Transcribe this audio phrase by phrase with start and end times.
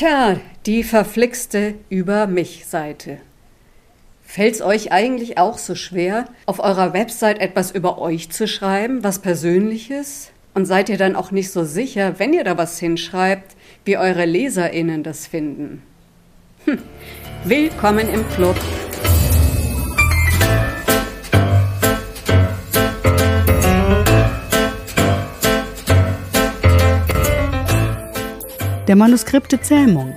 [0.00, 3.18] Tja, die verflixte Über mich-Seite.
[4.22, 9.18] Fällt's euch eigentlich auch so schwer, auf eurer Website etwas über euch zu schreiben, was
[9.18, 10.30] Persönliches?
[10.54, 14.24] Und seid ihr dann auch nicht so sicher, wenn ihr da was hinschreibt, wie eure
[14.24, 15.82] LeserInnen das finden?
[16.64, 16.78] Hm.
[17.44, 18.56] Willkommen im Club.
[28.90, 30.12] Der Manuskripte Zähmung.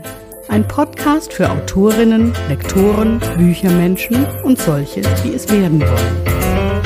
[0.47, 6.83] Ein Podcast für Autorinnen, Lektoren, Büchermenschen und solche, die es werden wollen.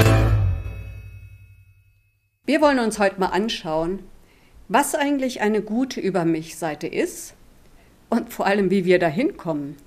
[2.46, 4.00] Wir wollen uns heute mal anschauen,
[4.68, 7.36] was eigentlich eine gute Über mich-Seite ist
[8.10, 9.78] und vor allem, wie wir da hinkommen.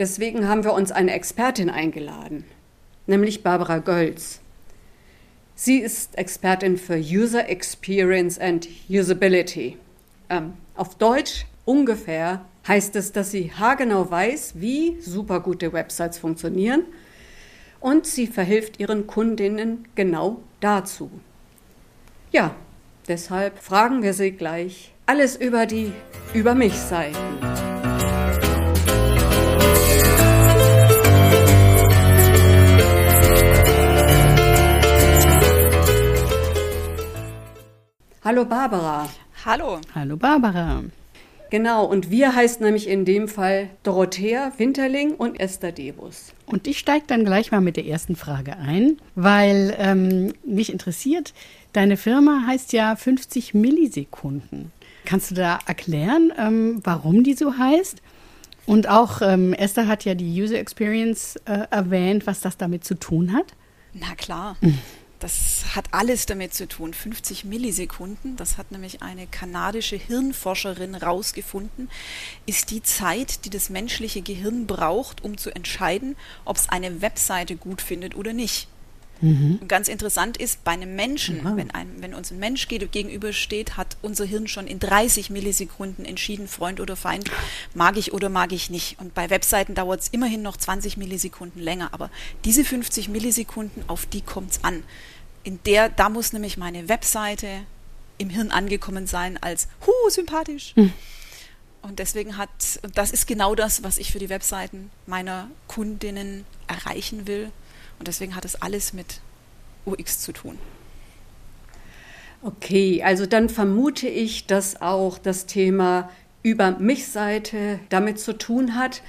[0.00, 2.42] Deswegen haben wir uns eine Expertin eingeladen,
[3.06, 4.40] nämlich Barbara Gölz.
[5.54, 9.76] Sie ist Expertin für User Experience and Usability.
[10.28, 16.84] Ähm, auf Deutsch ungefähr heißt es, dass sie haargenau weiß, wie super gute Websites funktionieren
[17.80, 21.10] und sie verhilft ihren Kundinnen genau dazu.
[22.30, 22.54] Ja,
[23.08, 25.92] deshalb fragen wir sie gleich alles über die
[26.34, 27.16] Über mich Seiten.
[38.22, 39.08] Hallo Barbara.
[39.48, 39.80] Hallo.
[39.94, 40.84] Hallo Barbara.
[41.48, 46.34] Genau, und wir heißt nämlich in dem Fall Dorothea Winterling und Esther Debus.
[46.44, 51.32] Und ich steige dann gleich mal mit der ersten Frage ein, weil ähm, mich interessiert,
[51.72, 54.70] deine Firma heißt ja 50 Millisekunden.
[55.06, 58.02] Kannst du da erklären, ähm, warum die so heißt?
[58.66, 62.96] Und auch ähm, Esther hat ja die User Experience äh, erwähnt, was das damit zu
[62.96, 63.46] tun hat.
[63.94, 64.58] Na klar.
[65.18, 66.94] Das hat alles damit zu tun.
[66.94, 71.90] 50 Millisekunden, das hat nämlich eine kanadische Hirnforscherin rausgefunden,
[72.46, 77.56] ist die Zeit, die das menschliche Gehirn braucht, um zu entscheiden, ob es eine Webseite
[77.56, 78.68] gut findet oder nicht.
[79.20, 79.58] Mhm.
[79.60, 81.56] Und ganz interessant ist, bei einem Menschen, mhm.
[81.56, 86.48] wenn, ein, wenn uns ein Mensch gegenübersteht, hat unser Hirn schon in 30 Millisekunden entschieden,
[86.48, 87.30] Freund oder Feind,
[87.74, 88.98] mag ich oder mag ich nicht.
[89.00, 91.92] Und bei Webseiten dauert es immerhin noch 20 Millisekunden länger.
[91.92, 92.10] Aber
[92.44, 94.82] diese 50 Millisekunden, auf die kommt es an.
[95.44, 97.48] In der, da muss nämlich meine Webseite
[98.18, 100.72] im Hirn angekommen sein als, hu, sympathisch.
[100.76, 100.92] Mhm.
[101.82, 102.50] Und deswegen hat,
[102.94, 107.50] das ist genau das, was ich für die Webseiten meiner Kundinnen erreichen will.
[107.98, 109.20] Und deswegen hat es alles mit
[109.86, 110.58] UX zu tun.
[112.42, 116.08] Okay, also dann vermute ich, dass auch das Thema
[116.42, 119.02] über mich Seite damit zu tun hat.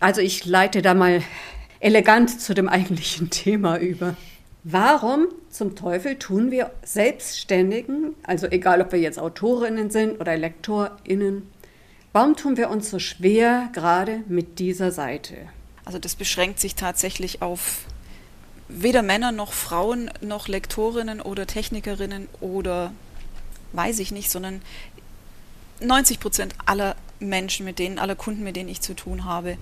[0.00, 1.22] Also ich leite da mal
[1.80, 4.16] elegant zu dem eigentlichen Thema über.
[4.64, 11.42] Warum zum Teufel tun wir Selbstständigen, also egal ob wir jetzt Autorinnen sind oder Lektorinnen,
[12.12, 15.36] warum tun wir uns so schwer gerade mit dieser Seite?
[15.86, 17.84] Also das beschränkt sich tatsächlich auf
[18.68, 22.92] weder Männer noch Frauen noch Lektorinnen oder Technikerinnen oder
[23.72, 24.60] weiß ich nicht, sondern
[25.80, 29.56] 90 Prozent aller Menschen, mit denen, aller Kunden, mit denen ich zu tun habe,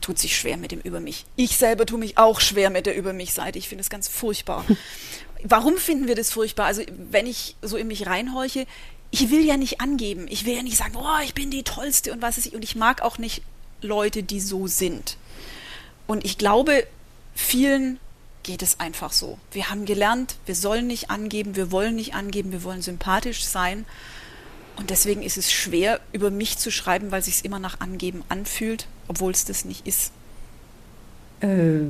[0.00, 1.24] tut sich schwer mit dem Über mich.
[1.36, 3.58] Ich selber tue mich auch schwer mit der Über mich Seite.
[3.58, 4.64] Ich finde es ganz furchtbar.
[5.44, 6.66] Warum finden wir das furchtbar?
[6.66, 8.66] Also wenn ich so in mich reinhorche,
[9.12, 10.26] ich will ja nicht angeben.
[10.28, 12.54] Ich will ja nicht sagen, oh, ich bin die Tollste und was ist ich.
[12.54, 13.42] Und ich mag auch nicht
[13.80, 15.16] Leute, die so sind.
[16.06, 16.86] Und ich glaube,
[17.34, 17.98] vielen
[18.42, 19.38] geht es einfach so.
[19.52, 23.84] Wir haben gelernt, wir sollen nicht angeben, wir wollen nicht angeben, wir wollen sympathisch sein.
[24.76, 28.22] Und deswegen ist es schwer, über mich zu schreiben, weil es sich immer nach Angeben
[28.28, 30.12] anfühlt, obwohl es das nicht ist.
[31.40, 31.80] Äh,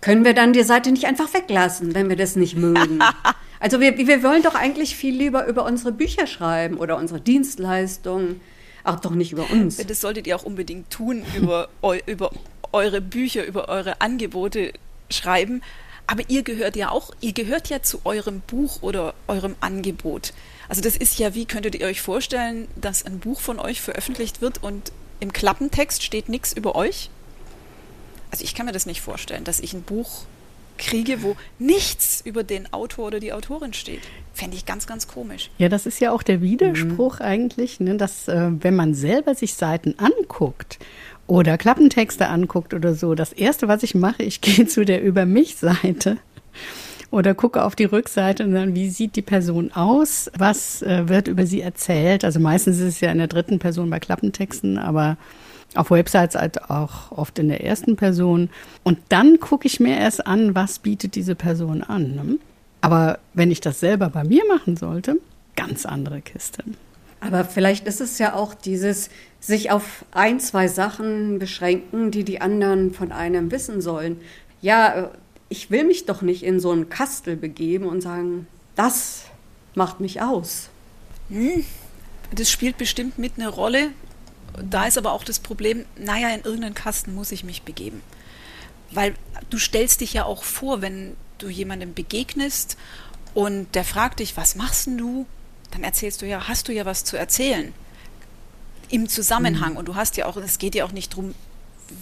[0.00, 2.98] können wir dann die Seite nicht einfach weglassen, wenn wir das nicht mögen?
[3.60, 8.40] also wir, wir wollen doch eigentlich viel lieber über unsere Bücher schreiben oder unsere Dienstleistungen,
[8.84, 9.76] auch doch nicht über uns.
[9.76, 11.68] Das solltet ihr auch unbedingt tun, über,
[12.06, 12.30] über
[12.72, 14.72] eure Bücher, über eure Angebote
[15.10, 15.62] schreiben.
[16.06, 20.32] Aber ihr gehört ja auch, ihr gehört ja zu eurem Buch oder eurem Angebot.
[20.68, 24.40] Also das ist ja, wie könntet ihr euch vorstellen, dass ein Buch von euch veröffentlicht
[24.40, 27.10] wird und im Klappentext steht nichts über euch?
[28.30, 30.24] Also ich kann mir das nicht vorstellen, dass ich ein Buch
[30.82, 34.00] kriege, wo nichts über den Autor oder die Autorin steht.
[34.34, 35.50] Fände ich ganz, ganz komisch.
[35.58, 37.24] Ja, das ist ja auch der Widerspruch mhm.
[37.24, 40.78] eigentlich, ne, dass äh, wenn man selber sich Seiten anguckt
[41.26, 45.24] oder Klappentexte anguckt oder so, das Erste, was ich mache, ich gehe zu der Über
[45.24, 46.18] mich-Seite
[47.10, 50.30] oder gucke auf die Rückseite und dann, wie sieht die Person aus?
[50.36, 52.24] Was äh, wird über sie erzählt?
[52.24, 55.18] Also meistens ist es ja in der dritten Person bei Klappentexten, aber
[55.74, 58.50] auf Websites halt auch oft in der ersten Person.
[58.82, 62.14] Und dann gucke ich mir erst an, was bietet diese Person an.
[62.14, 62.38] Ne?
[62.80, 65.16] Aber wenn ich das selber bei mir machen sollte,
[65.56, 66.64] ganz andere Kiste.
[67.20, 69.08] Aber vielleicht ist es ja auch dieses
[69.38, 74.20] sich auf ein, zwei Sachen beschränken, die die anderen von einem wissen sollen.
[74.60, 75.12] Ja,
[75.48, 79.24] ich will mich doch nicht in so einen Kastel begeben und sagen, das
[79.74, 80.68] macht mich aus.
[81.28, 81.64] Hm,
[82.34, 83.90] das spielt bestimmt mit eine Rolle.
[84.70, 88.02] Da ist aber auch das Problem, naja, in irgendeinen Kasten muss ich mich begeben.
[88.90, 89.14] Weil
[89.50, 92.76] du stellst dich ja auch vor, wenn du jemandem begegnest
[93.34, 95.26] und der fragt dich, was machst denn du?
[95.70, 97.72] Dann erzählst du ja, hast du ja was zu erzählen.
[98.90, 99.72] Im Zusammenhang.
[99.72, 99.78] Mhm.
[99.78, 101.34] Und du hast ja auch, es geht ja auch nicht darum,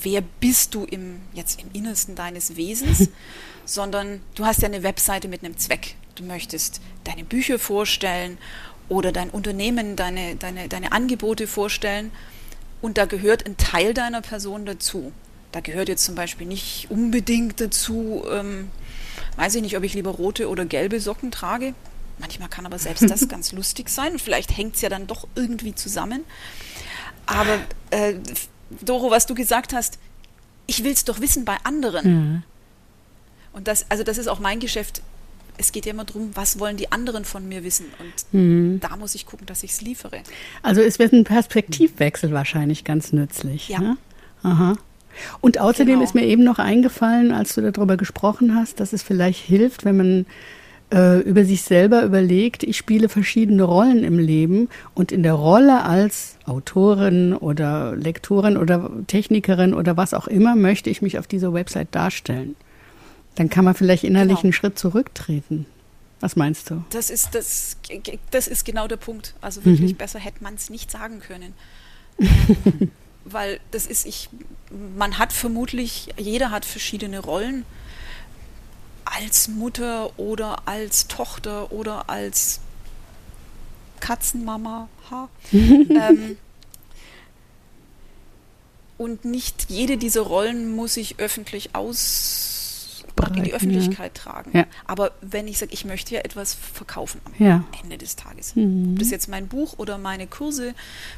[0.03, 3.09] wer bist du im, jetzt im Innersten deines Wesens,
[3.65, 5.95] sondern du hast ja eine Webseite mit einem Zweck.
[6.17, 8.39] Du möchtest deine Bücher vorstellen
[8.89, 12.11] oder dein Unternehmen, deine, deine, deine Angebote vorstellen.
[12.81, 15.13] Und da gehört ein Teil deiner Person dazu.
[15.53, 18.71] Da gehört jetzt zum Beispiel nicht unbedingt dazu, ähm,
[19.37, 21.75] weiß ich nicht, ob ich lieber rote oder gelbe Socken trage.
[22.19, 24.19] Manchmal kann aber selbst das ganz lustig sein.
[24.19, 26.25] Vielleicht hängt es ja dann doch irgendwie zusammen.
[27.27, 27.59] Aber
[27.91, 28.15] äh,
[28.81, 29.99] Doro, was du gesagt hast,
[30.67, 32.07] ich will es doch wissen bei anderen.
[32.07, 32.43] Mhm.
[33.53, 35.03] Und das, also das ist auch mein Geschäft
[35.61, 37.87] es geht ja immer darum, was wollen die anderen von mir wissen.
[37.99, 38.81] Und mhm.
[38.81, 40.21] da muss ich gucken, dass ich es liefere.
[40.63, 43.69] Also es wird ein Perspektivwechsel wahrscheinlich ganz nützlich.
[43.69, 43.79] Ja.
[43.79, 43.97] Ne?
[44.43, 44.77] Aha.
[45.41, 46.05] Und außerdem genau.
[46.05, 49.97] ist mir eben noch eingefallen, als du darüber gesprochen hast, dass es vielleicht hilft, wenn
[49.97, 50.27] man
[50.93, 55.83] äh, über sich selber überlegt, ich spiele verschiedene Rollen im Leben und in der Rolle
[55.85, 61.53] als Autorin oder Lektorin oder Technikerin oder was auch immer möchte ich mich auf dieser
[61.53, 62.57] Website darstellen.
[63.35, 64.43] Dann kann man vielleicht innerlich genau.
[64.43, 65.67] einen Schritt zurücktreten.
[66.21, 66.85] Was meinst du?
[66.91, 67.77] Das ist, das,
[68.31, 69.35] das ist genau der Punkt.
[69.41, 69.97] Also wirklich mhm.
[69.97, 71.55] besser hätte man es nicht sagen können.
[73.25, 74.29] Weil das ist, ich,
[74.97, 77.65] man hat vermutlich, jeder hat verschiedene Rollen.
[79.07, 82.61] Als Mutter oder als Tochter oder als
[84.01, 84.89] Katzenmama.
[85.11, 85.29] Ha.
[85.53, 86.37] ähm,
[88.99, 92.60] und nicht jede dieser Rollen muss ich öffentlich aus
[93.29, 94.23] In die Öffentlichkeit ja.
[94.23, 94.51] tragen.
[94.57, 94.67] Ja.
[94.87, 97.65] Aber wenn ich sage, ich möchte ja etwas verkaufen am ja.
[97.83, 98.93] Ende des Tages, mhm.
[98.93, 100.75] ob das jetzt mein Buch oder meine Kurse,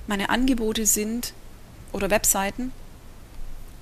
[0.07, 1.33] meine Angebote sind
[1.93, 2.73] oder Webseiten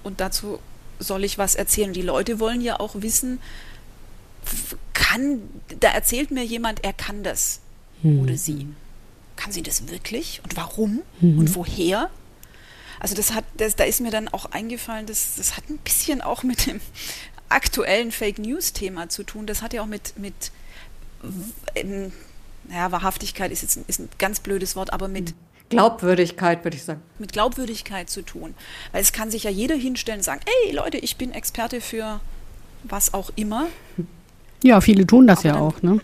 [0.03, 0.59] und dazu
[0.99, 1.93] soll ich was erzählen.
[1.93, 3.41] Die Leute wollen ja auch wissen,
[4.93, 5.41] kann,
[5.81, 7.61] da erzählt mir jemand, er kann das
[8.03, 8.21] mhm.
[8.21, 8.67] oder sie.
[9.37, 11.39] Kann sie das wirklich und warum mhm.
[11.39, 12.11] und woher?
[13.01, 16.21] Also das hat, das, da ist mir dann auch eingefallen, das, das hat ein bisschen
[16.21, 16.81] auch mit dem
[17.51, 19.47] aktuellen Fake News-Thema zu tun.
[19.47, 20.51] Das hat ja auch mit, mit
[21.75, 22.13] ähm,
[22.71, 25.35] ja, Wahrhaftigkeit ist jetzt ein, ist ein ganz blödes Wort, aber mit
[25.69, 27.03] Glaubwürdigkeit, würde ich sagen.
[27.19, 28.55] Mit Glaubwürdigkeit zu tun.
[28.93, 32.21] Weil es kann sich ja jeder hinstellen und sagen, ey Leute, ich bin Experte für
[32.83, 33.67] was auch immer.
[34.63, 36.01] Ja, viele tun das aber ja auch, ne?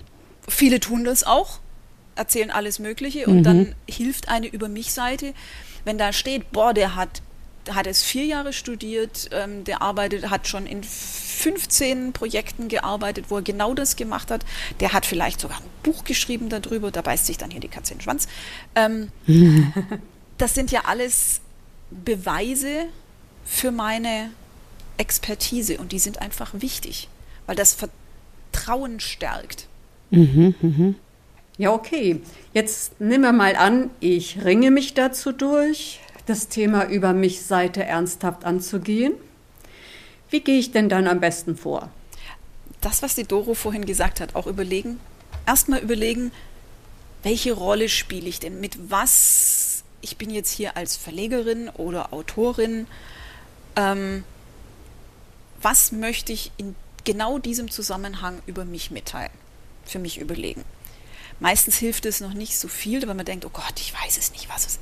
[0.48, 1.58] Viele tun das auch,
[2.14, 3.42] erzählen alles Mögliche und mhm.
[3.42, 5.34] dann hilft eine Über mich-Seite,
[5.84, 7.22] wenn da steht, boah, der hat
[7.74, 13.36] hat es vier Jahre studiert, ähm, der arbeitet, hat schon in 15 Projekten gearbeitet, wo
[13.36, 14.44] er genau das gemacht hat.
[14.80, 17.92] Der hat vielleicht sogar ein Buch geschrieben darüber, da beißt sich dann hier die Katze
[17.92, 18.28] in den Schwanz.
[18.74, 19.10] Ähm,
[20.38, 21.40] das sind ja alles
[21.90, 22.86] Beweise
[23.44, 24.30] für meine
[24.96, 27.08] Expertise und die sind einfach wichtig,
[27.46, 29.68] weil das Vertrauen stärkt.
[30.10, 30.94] Mhm, mh.
[31.58, 32.20] Ja, okay.
[32.52, 37.84] Jetzt nehmen wir mal an, ich ringe mich dazu durch, das Thema über mich Seite
[37.84, 39.14] ernsthaft anzugehen.
[40.30, 41.90] Wie gehe ich denn dann am besten vor?
[42.80, 45.00] Das, was die Doro vorhin gesagt hat, auch überlegen.
[45.46, 46.32] Erstmal überlegen,
[47.22, 48.60] welche Rolle spiele ich denn?
[48.60, 49.84] Mit was?
[50.00, 52.86] Ich bin jetzt hier als Verlegerin oder Autorin.
[53.76, 54.24] Ähm,
[55.62, 59.32] was möchte ich in genau diesem Zusammenhang über mich mitteilen?
[59.84, 60.64] Für mich überlegen.
[61.38, 64.32] Meistens hilft es noch nicht so viel, weil man denkt, oh Gott, ich weiß es
[64.32, 64.78] nicht, was es.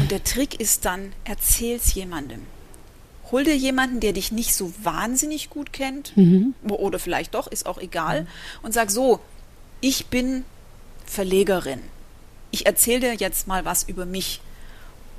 [0.00, 2.42] Und der Trick ist dann, erzähl's jemandem.
[3.30, 6.54] Hol dir jemanden, der dich nicht so wahnsinnig gut kennt, mhm.
[6.62, 8.26] oder vielleicht doch, ist auch egal, mhm.
[8.62, 9.20] und sag so,
[9.80, 10.44] ich bin
[11.06, 11.80] Verlegerin.
[12.50, 14.40] Ich erzähle dir jetzt mal was über mich.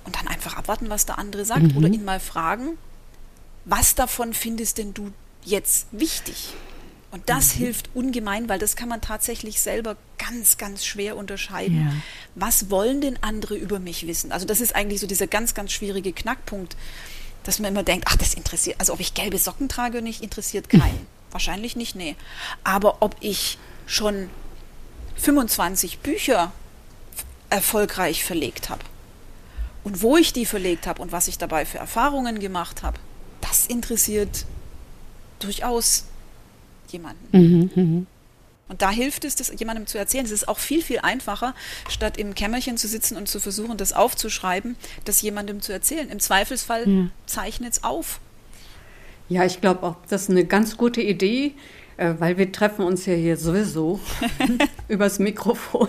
[0.05, 1.77] Und dann einfach abwarten, was der andere sagt, mhm.
[1.77, 2.77] oder ihn mal fragen,
[3.65, 5.11] was davon findest denn du
[5.43, 6.53] jetzt wichtig?
[7.15, 7.59] Und das mhm.
[7.59, 11.85] hilft ungemein, weil das kann man tatsächlich selber ganz, ganz schwer unterscheiden.
[11.85, 11.93] Ja.
[12.35, 14.33] Was wollen denn andere über mich wissen?
[14.33, 16.75] Also das ist eigentlich so dieser ganz, ganz schwierige Knackpunkt,
[17.43, 20.23] dass man immer denkt, ach, das interessiert, also ob ich gelbe Socken trage oder nicht,
[20.23, 21.07] interessiert keinen.
[21.31, 22.17] Wahrscheinlich nicht, nee.
[22.65, 24.29] Aber ob ich schon
[25.15, 26.51] 25 Bücher
[27.49, 28.83] erfolgreich verlegt habe
[29.85, 32.99] und wo ich die verlegt habe und was ich dabei für Erfahrungen gemacht habe,
[33.39, 34.45] das interessiert
[35.39, 36.07] durchaus
[36.91, 37.37] jemanden.
[37.37, 38.05] Mhm, mh.
[38.67, 40.25] Und da hilft es, das jemandem zu erzählen.
[40.25, 41.53] Es ist auch viel, viel einfacher,
[41.87, 44.75] statt im Kämmerchen zu sitzen und zu versuchen, das aufzuschreiben,
[45.05, 46.09] das jemandem zu erzählen.
[46.09, 47.07] Im Zweifelsfall ja.
[47.27, 48.19] zeichnet es auf.
[49.29, 51.53] Ja, ich glaube auch, das ist eine ganz gute Idee,
[51.97, 53.99] äh, weil wir treffen uns ja hier sowieso
[54.87, 55.87] übers Mikrofon.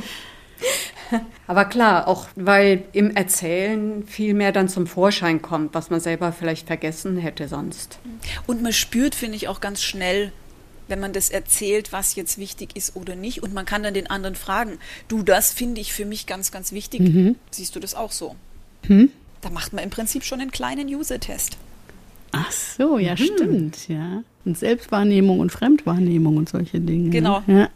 [1.46, 6.32] Aber klar, auch weil im Erzählen viel mehr dann zum Vorschein kommt, was man selber
[6.32, 8.00] vielleicht vergessen hätte sonst.
[8.46, 10.32] Und man spürt, finde ich, auch ganz schnell,
[10.88, 13.42] wenn man das erzählt, was jetzt wichtig ist oder nicht.
[13.42, 14.78] Und man kann dann den anderen fragen,
[15.08, 17.00] du, das finde ich für mich ganz, ganz wichtig.
[17.00, 17.36] Mhm.
[17.50, 18.36] Siehst du das auch so?
[18.88, 19.10] Mhm.
[19.40, 21.56] Da macht man im Prinzip schon einen kleinen User-Test.
[22.32, 23.16] Ach so, ja, mhm.
[23.16, 24.22] stimmt, ja.
[24.44, 27.10] Und Selbstwahrnehmung und Fremdwahrnehmung und solche Dinge.
[27.10, 27.42] Genau.
[27.46, 27.68] Ja.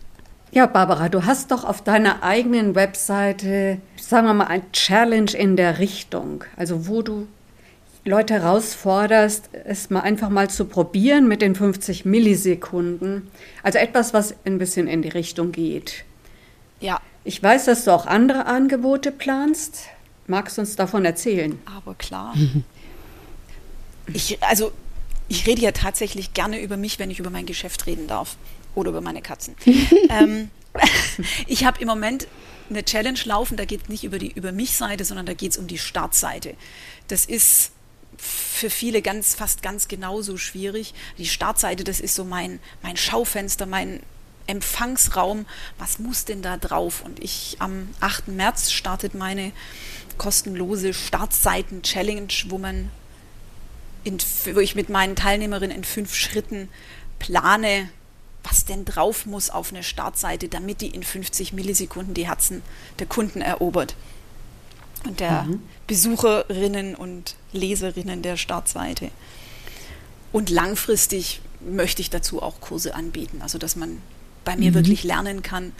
[0.52, 5.54] Ja, Barbara, du hast doch auf deiner eigenen Webseite, sagen wir mal, ein Challenge in
[5.56, 7.28] der Richtung, also wo du
[8.04, 13.30] Leute herausforderst, es mal einfach mal zu probieren mit den 50 Millisekunden.
[13.62, 16.04] Also etwas, was ein bisschen in die Richtung geht.
[16.80, 17.00] Ja.
[17.24, 19.88] Ich weiß, dass du auch andere Angebote planst.
[20.26, 21.58] Magst du uns davon erzählen?
[21.66, 22.34] Aber klar.
[24.12, 24.72] ich, also,
[25.28, 28.36] ich rede ja tatsächlich gerne über mich, wenn ich über mein Geschäft reden darf
[28.74, 29.54] oder über meine Katzen.
[30.08, 30.50] ähm,
[31.46, 32.26] ich habe im Moment
[32.70, 35.58] eine Challenge laufen, da geht es nicht über die Über mich-Seite, sondern da geht es
[35.58, 36.54] um die Startseite.
[37.08, 37.72] Das ist
[38.20, 40.92] für viele ganz, fast ganz genauso schwierig.
[41.18, 44.00] Die Startseite, das ist so mein, mein Schaufenster, mein
[44.46, 45.46] Empfangsraum.
[45.78, 47.02] Was muss denn da drauf?
[47.02, 48.28] Und ich am 8.
[48.28, 49.52] März startet meine
[50.18, 52.90] kostenlose Startseiten-Challenge, wo man
[54.04, 54.18] in,
[54.52, 56.68] wo ich mit meinen Teilnehmerinnen in fünf Schritten
[57.18, 57.88] plane,
[58.42, 62.62] was denn drauf muss auf eine Startseite, damit die in 50 Millisekunden die Herzen
[62.98, 63.94] der Kunden erobert
[65.06, 65.62] und der mhm.
[65.86, 69.10] Besucherinnen und Leserinnen der Startseite.
[70.32, 73.98] Und langfristig möchte ich dazu auch Kurse anbieten, also dass man
[74.44, 74.74] bei mir mhm.
[74.76, 75.72] wirklich lernen kann,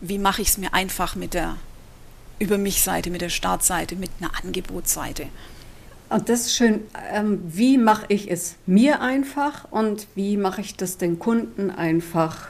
[0.00, 1.56] wie mache ich es mir einfach mit der
[2.38, 5.26] über mich Seite, mit der Startseite, mit einer Angebotsseite.
[6.08, 6.80] Und das ist schön.
[7.12, 12.48] Ähm, wie mache ich es mir einfach und wie mache ich das den Kunden einfach,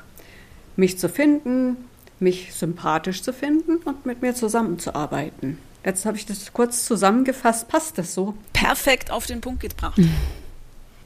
[0.76, 1.76] mich zu finden,
[2.20, 5.58] mich sympathisch zu finden und mit mir zusammenzuarbeiten?
[5.84, 7.68] Jetzt habe ich das kurz zusammengefasst.
[7.68, 8.34] Passt das so?
[8.52, 10.00] Perfekt auf den Punkt gebracht.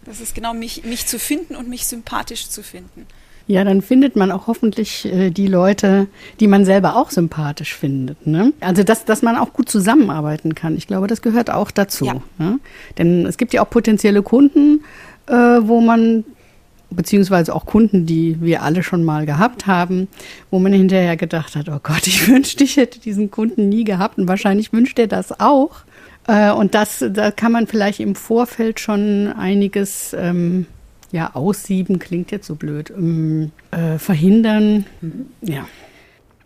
[0.05, 3.07] Das ist genau mich, mich zu finden und mich sympathisch zu finden.
[3.47, 6.07] Ja, dann findet man auch hoffentlich äh, die Leute,
[6.41, 8.27] die man selber auch sympathisch findet.
[8.27, 8.55] Ne?
[8.61, 10.77] Also, dass, dass man auch gut zusammenarbeiten kann.
[10.77, 12.07] Ich glaube, das gehört auch dazu.
[12.07, 12.15] Ja.
[12.39, 12.59] Ne?
[12.97, 14.83] Denn es gibt ja auch potenzielle Kunden,
[15.27, 16.25] äh, wo man
[16.95, 20.09] beziehungsweise auch Kunden, die wir alle schon mal gehabt haben,
[20.51, 24.19] wo man hinterher gedacht hat, oh Gott, ich wünschte, ich hätte diesen Kunden nie gehabt
[24.19, 25.77] und wahrscheinlich wünscht er das auch.
[26.27, 30.67] Äh, und das, da kann man vielleicht im Vorfeld schon einiges ähm,
[31.15, 35.27] ja, aussieben klingt jetzt so blöd, ähm, äh, verhindern, mhm.
[35.43, 35.67] ja.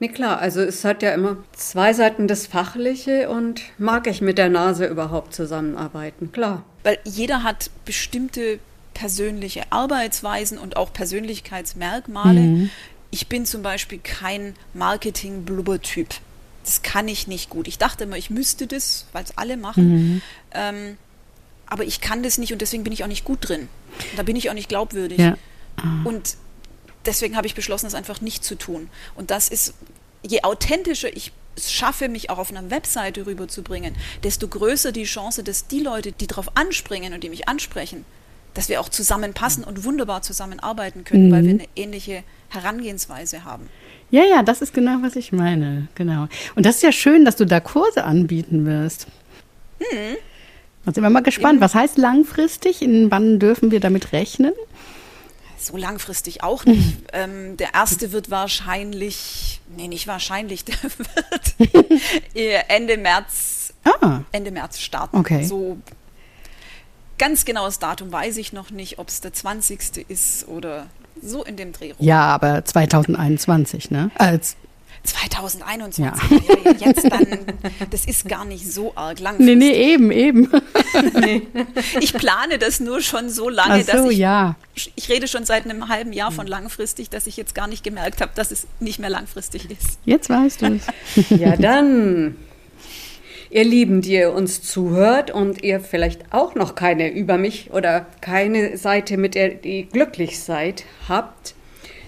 [0.01, 4.39] Nee, klar, also es hat ja immer zwei Seiten das Fachliche und mag ich mit
[4.39, 6.65] der Nase überhaupt zusammenarbeiten, klar.
[6.85, 8.61] Weil jeder hat bestimmte
[8.99, 12.41] persönliche Arbeitsweisen und auch Persönlichkeitsmerkmale.
[12.41, 12.71] Mhm.
[13.13, 16.09] Ich bin zum Beispiel kein Marketing-Blubber-Typ.
[16.65, 17.69] Das kann ich nicht gut.
[17.69, 19.89] Ich dachte immer, ich müsste das, weil es alle machen.
[19.89, 20.23] Mhm.
[20.53, 20.99] Ähm,
[21.67, 23.69] aber ich kann das nicht und deswegen bin ich auch nicht gut drin.
[24.17, 25.21] Da bin ich auch nicht glaubwürdig.
[25.21, 25.37] Ja.
[26.03, 26.37] Und
[27.07, 28.91] deswegen habe ich beschlossen, das einfach nicht zu tun.
[29.15, 29.75] Und das ist,
[30.27, 35.45] je authentischer ich es schaffe, mich auch auf einer Webseite rüberzubringen, desto größer die Chance,
[35.45, 38.05] dass die Leute, die darauf anspringen und die mich ansprechen,
[38.55, 41.33] dass wir auch zusammenpassen und wunderbar zusammenarbeiten können, mhm.
[41.33, 43.69] weil wir eine ähnliche Herangehensweise haben.
[44.11, 45.89] Ja, ja, das ist genau, was ich meine.
[45.95, 46.29] Genau.
[46.55, 49.07] Und das ist ja schön, dass du da Kurse anbieten wirst.
[49.79, 50.17] Mhm.
[50.85, 51.61] Da sind wir mal gespannt.
[51.61, 52.81] Was heißt langfristig?
[52.81, 54.55] In wann dürfen wir damit rechnen?
[55.59, 56.99] So langfristig auch nicht.
[57.13, 62.01] ähm, der erste wird wahrscheinlich, nee, nicht wahrscheinlich, der wird
[62.69, 64.21] Ende März, ah.
[64.33, 65.17] Ende März starten.
[65.19, 65.45] Okay.
[65.45, 65.77] So
[67.19, 70.07] ganz genaues Datum weiß ich noch nicht, ob es der 20.
[70.09, 70.87] ist oder
[71.23, 71.95] so in dem Dreh.
[71.99, 74.11] Ja, aber 2021, ne?
[74.17, 74.57] Als
[75.05, 76.05] 2021.
[76.05, 76.15] Ja.
[76.65, 77.27] Ja, jetzt dann,
[77.91, 79.37] das ist gar nicht so arg lang.
[79.39, 80.51] Nee, nee, eben, eben.
[81.15, 81.43] nee.
[82.01, 84.57] Ich plane das nur schon so lange, so, dass ich, ja.
[84.75, 88.21] ich rede schon seit einem halben Jahr von langfristig, dass ich jetzt gar nicht gemerkt
[88.21, 89.99] habe, dass es nicht mehr langfristig ist.
[90.05, 91.31] Jetzt weißt du es.
[91.31, 92.37] ja, dann.
[93.51, 98.07] Ihr Lieben, die ihr uns zuhört und ihr vielleicht auch noch keine über mich oder
[98.21, 101.55] keine Seite, mit der ihr glücklich seid, habt,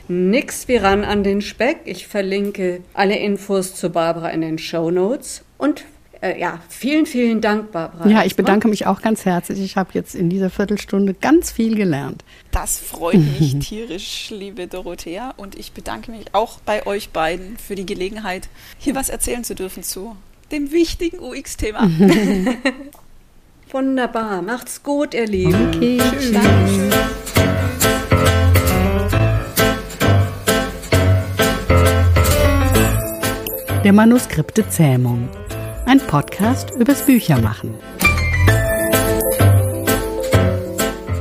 [0.08, 1.82] Nix wie ran an den Speck.
[1.84, 5.44] Ich verlinke alle Infos zu Barbara in den Show Notes.
[5.56, 5.84] Und
[6.20, 8.08] äh, ja, vielen, vielen Dank, Barbara.
[8.08, 9.60] Ja, ich bedanke mich auch ganz herzlich.
[9.60, 12.24] Ich habe jetzt in dieser Viertelstunde ganz viel gelernt.
[12.50, 15.32] Das freut mich tierisch, liebe Dorothea.
[15.36, 19.54] Und ich bedanke mich auch bei euch beiden für die Gelegenheit, hier was erzählen zu
[19.54, 20.16] dürfen zu
[20.52, 21.90] dem wichtigen UX-Thema.
[23.70, 24.42] Wunderbar.
[24.42, 25.68] Macht's gut, ihr Lieben.
[25.68, 26.32] Okay, tschüss.
[26.32, 26.90] Dankeschön.
[33.84, 35.28] Der Manuskripte Zähmung.
[35.86, 37.74] Ein Podcast übers Büchermachen.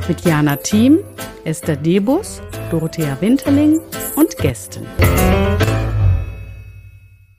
[0.08, 1.00] Mit Jana Thiem,
[1.46, 3.80] Esther Debus, Dorothea Winterling
[4.16, 4.86] und Gästen.